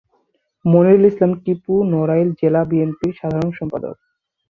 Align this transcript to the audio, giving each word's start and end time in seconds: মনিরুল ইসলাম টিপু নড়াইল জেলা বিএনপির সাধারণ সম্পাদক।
মনিরুল 0.65 1.05
ইসলাম 1.09 1.31
টিপু 1.43 1.73
নড়াইল 1.91 2.29
জেলা 2.39 2.61
বিএনপির 2.69 3.13
সাধারণ 3.19 3.51
সম্পাদক। 3.59 3.95